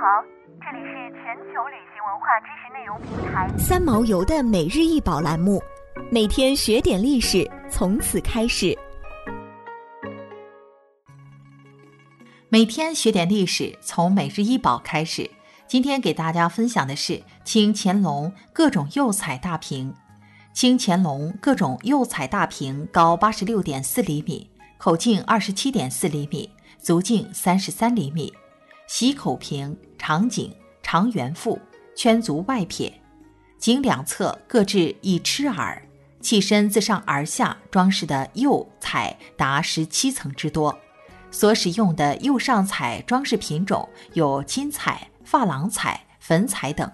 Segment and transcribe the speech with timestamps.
[0.00, 0.22] 好，
[0.60, 5.60] 这里是全球旅行文化知识内容平台三毛游的每日一宝栏目，
[6.08, 8.78] 每天学点历史，从此开始。
[12.48, 15.28] 每天学点历史，从每日一宝开始。
[15.66, 19.92] 今天给大家分享的是清乾隆各种釉彩大瓶。
[20.52, 28.32] 清乾隆各种釉彩大瓶高八十六点四厘米，口径二十七点四厘米，足径三十三厘米。
[28.88, 30.50] 洗口瓶长颈、
[30.82, 31.60] 长圆腹，
[31.94, 32.90] 圈足外撇，
[33.58, 35.80] 颈两侧各置一螭耳，
[36.22, 40.76] 器身自上而下装饰的釉彩达十七层之多。
[41.30, 46.88] 所使用的釉上彩装饰品种有金彩、珐琅彩、粉彩等；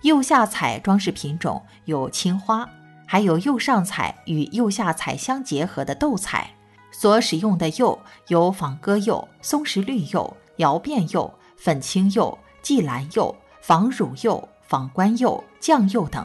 [0.00, 2.66] 釉下彩装饰品种有青花，
[3.06, 6.50] 还有釉上彩与釉下彩相结合的斗彩。
[6.90, 10.34] 所使用的釉有仿鸽釉、松石绿釉。
[10.56, 16.24] 窑变釉、粉青釉、霁蓝釉、仿乳釉、仿官釉、酱釉等。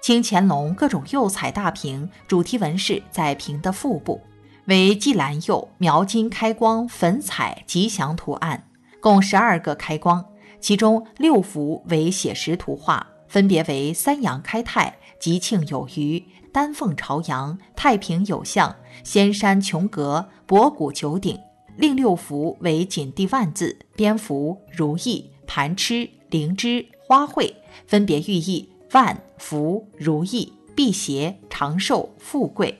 [0.00, 4.22] 清乾隆各种釉彩大瓶主题纹饰在瓶的腹部，
[4.66, 8.68] 为霁蓝釉描金开光粉彩吉祥图案，
[9.00, 10.24] 共十二个开光，
[10.60, 21.38] 其中六幅为写实图画，分别为三阳开泰、吉庆有余、丹凤朝阳、太平有象、仙山琼阁、博古九鼎。
[21.78, 27.54] 另六幅为锦地万字、蝙蝠、如意、盘螭、灵芝、花卉，
[27.86, 32.76] 分别寓意万福、如意、辟邪、长寿、富贵。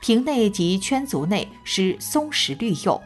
[0.00, 2.98] 瓶内及圈足内施松石绿釉，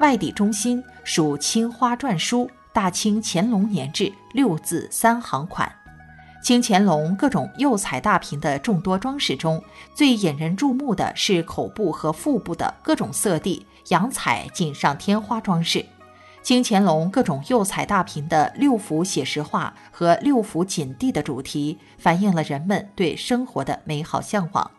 [0.00, 5.70] 外底中心属青花篆书“大清乾隆年制”六字三行款。
[6.42, 9.62] 清乾隆各种釉彩大瓶的众多装饰中，
[9.94, 15.84] 最引人注目的是口部和腹部的各种色地洋彩锦上添花装饰。
[16.42, 24.70] 清乾隆各种釉彩大瓶的六幅写实画和六幅锦地的主题，反映了人们对生活的美好向往。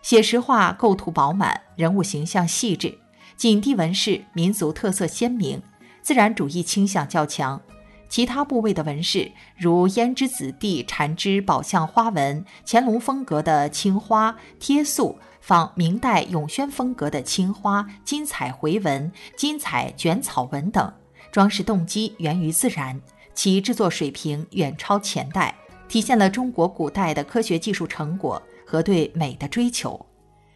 [0.00, 2.98] 写实画构图饱满，人物形象细致；
[3.36, 5.60] 锦地纹饰民族特色鲜明，
[6.02, 7.60] 自然主义倾向较强。
[8.08, 15.18] 其他部位的纹饰，如胭脂子弟缠枝宝相花纹、乾隆风格的青花贴塑、
[15.48, 20.92] 仿明代永宣风格的青花金彩回纹、金彩卷草纹等，
[21.32, 23.00] 装饰动机源于自然，
[23.34, 25.54] 其制作水平远超前代，
[25.88, 29.98] 体现了中国古代的科学技术成果和对美的追求。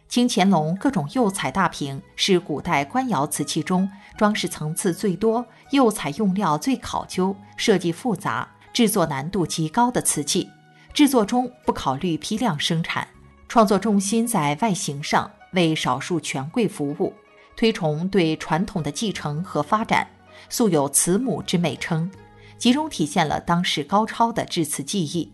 [0.07, 10.47] 清乾隆各种釉彩大瓶是古代官窑瓷器中装饰层次最多、釉彩用料最考究、设计复杂、制作难度极高的瓷器。
[10.93, 13.07] 制作中不考虑批量生产，
[13.53, 17.13] 创作重心在外形上，为少数权贵服务，
[17.55, 20.07] 推崇对传统的继承和发展，
[20.49, 22.09] 素有“慈母”之美称，
[22.57, 25.31] 集中体现了当时高超的制瓷技艺。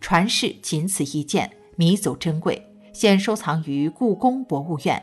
[0.00, 2.64] 传世仅此一件，弥足珍贵。
[2.92, 5.02] 现收藏于故宫博物院。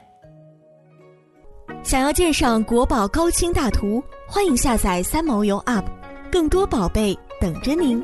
[1.84, 5.84] 想要鉴赏国宝高清大图，欢迎下载三毛游 App，
[6.32, 8.02] 更多宝贝等着您。